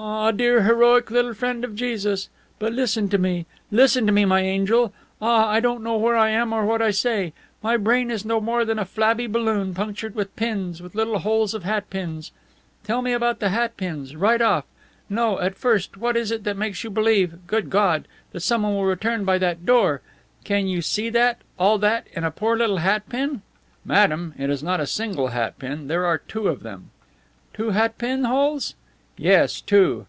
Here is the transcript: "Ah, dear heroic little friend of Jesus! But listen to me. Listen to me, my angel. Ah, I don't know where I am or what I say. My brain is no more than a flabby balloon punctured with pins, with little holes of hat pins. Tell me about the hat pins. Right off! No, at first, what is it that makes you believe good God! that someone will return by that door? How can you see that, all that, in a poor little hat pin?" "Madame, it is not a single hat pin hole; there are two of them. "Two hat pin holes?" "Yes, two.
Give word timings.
"Ah, 0.00 0.30
dear 0.30 0.62
heroic 0.62 1.10
little 1.10 1.34
friend 1.34 1.64
of 1.64 1.74
Jesus! 1.74 2.28
But 2.60 2.72
listen 2.72 3.08
to 3.08 3.18
me. 3.18 3.46
Listen 3.72 4.06
to 4.06 4.12
me, 4.12 4.24
my 4.24 4.42
angel. 4.42 4.92
Ah, 5.20 5.48
I 5.50 5.58
don't 5.58 5.82
know 5.82 5.96
where 5.96 6.14
I 6.16 6.30
am 6.30 6.52
or 6.52 6.64
what 6.64 6.80
I 6.80 6.92
say. 6.92 7.32
My 7.64 7.76
brain 7.76 8.08
is 8.08 8.24
no 8.24 8.40
more 8.40 8.64
than 8.64 8.78
a 8.78 8.84
flabby 8.84 9.26
balloon 9.26 9.74
punctured 9.74 10.14
with 10.14 10.36
pins, 10.36 10.80
with 10.80 10.94
little 10.94 11.18
holes 11.18 11.52
of 11.52 11.64
hat 11.64 11.90
pins. 11.90 12.30
Tell 12.84 13.02
me 13.02 13.12
about 13.12 13.40
the 13.40 13.48
hat 13.48 13.76
pins. 13.76 14.14
Right 14.14 14.40
off! 14.40 14.66
No, 15.10 15.40
at 15.40 15.56
first, 15.56 15.96
what 15.96 16.16
is 16.16 16.30
it 16.30 16.44
that 16.44 16.56
makes 16.56 16.84
you 16.84 16.90
believe 16.90 17.44
good 17.48 17.68
God! 17.68 18.06
that 18.30 18.38
someone 18.38 18.74
will 18.74 18.84
return 18.84 19.24
by 19.24 19.36
that 19.38 19.66
door? 19.66 20.00
How 20.04 20.42
can 20.44 20.68
you 20.68 20.80
see 20.80 21.10
that, 21.10 21.38
all 21.58 21.76
that, 21.78 22.06
in 22.12 22.22
a 22.22 22.30
poor 22.30 22.56
little 22.56 22.78
hat 22.78 23.08
pin?" 23.08 23.42
"Madame, 23.84 24.32
it 24.38 24.48
is 24.48 24.62
not 24.62 24.78
a 24.78 24.86
single 24.86 25.28
hat 25.28 25.58
pin 25.58 25.76
hole; 25.78 25.86
there 25.88 26.06
are 26.06 26.18
two 26.18 26.46
of 26.46 26.62
them. 26.62 26.90
"Two 27.52 27.70
hat 27.70 27.98
pin 27.98 28.22
holes?" 28.22 28.76
"Yes, 29.20 29.60
two. 29.60 30.06